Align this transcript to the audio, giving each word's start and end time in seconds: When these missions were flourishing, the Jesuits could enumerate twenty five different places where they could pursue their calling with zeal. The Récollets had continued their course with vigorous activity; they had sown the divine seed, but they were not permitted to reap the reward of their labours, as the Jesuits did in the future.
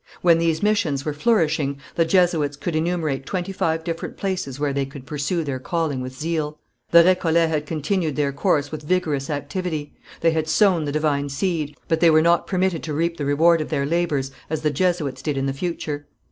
When 0.23 0.39
these 0.39 0.63
missions 0.63 1.05
were 1.05 1.13
flourishing, 1.13 1.77
the 1.93 2.05
Jesuits 2.05 2.57
could 2.57 2.75
enumerate 2.75 3.23
twenty 3.27 3.51
five 3.51 3.83
different 3.83 4.17
places 4.17 4.59
where 4.59 4.73
they 4.73 4.83
could 4.87 5.05
pursue 5.05 5.43
their 5.43 5.59
calling 5.59 6.01
with 6.01 6.17
zeal. 6.17 6.57
The 6.89 7.03
Récollets 7.03 7.49
had 7.49 7.67
continued 7.67 8.15
their 8.15 8.31
course 8.33 8.71
with 8.71 8.81
vigorous 8.81 9.29
activity; 9.29 9.93
they 10.21 10.31
had 10.31 10.47
sown 10.49 10.85
the 10.85 10.91
divine 10.91 11.29
seed, 11.29 11.77
but 11.87 11.99
they 11.99 12.09
were 12.09 12.19
not 12.23 12.47
permitted 12.47 12.81
to 12.81 12.95
reap 12.95 13.17
the 13.17 13.25
reward 13.25 13.61
of 13.61 13.69
their 13.69 13.85
labours, 13.85 14.31
as 14.49 14.63
the 14.63 14.71
Jesuits 14.71 15.21
did 15.21 15.37
in 15.37 15.45
the 15.45 15.53
future. 15.53 16.07